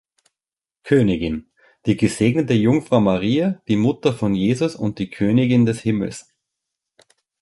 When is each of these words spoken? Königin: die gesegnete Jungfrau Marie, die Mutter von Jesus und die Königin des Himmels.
Königin: 0.83 1.51
die 1.85 1.95
gesegnete 1.95 2.55
Jungfrau 2.55 2.99
Marie, 2.99 3.57
die 3.67 3.75
Mutter 3.75 4.13
von 4.13 4.33
Jesus 4.33 4.75
und 4.75 4.97
die 4.97 5.11
Königin 5.11 5.67
des 5.67 5.79
Himmels. 5.81 6.33